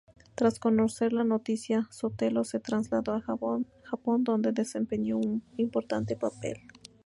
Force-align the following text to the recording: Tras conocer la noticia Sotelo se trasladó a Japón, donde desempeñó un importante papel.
Tras 0.33 0.57
conocer 0.57 1.13
la 1.13 1.23
noticia 1.23 1.87
Sotelo 1.91 2.43
se 2.43 2.59
trasladó 2.59 3.13
a 3.13 3.21
Japón, 3.21 4.23
donde 4.23 4.51
desempeñó 4.51 5.17
un 5.19 5.43
importante 5.57 6.15
papel. 6.15 6.57